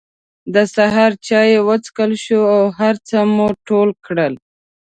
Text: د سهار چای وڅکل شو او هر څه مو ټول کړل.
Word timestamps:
د 0.53 0.55
سهار 0.75 1.11
چای 1.27 1.51
وڅکل 1.67 2.11
شو 2.23 2.41
او 2.55 2.61
هر 2.79 2.95
څه 3.07 3.17
مو 3.35 3.47
ټول 3.67 3.89
کړل. 4.05 4.33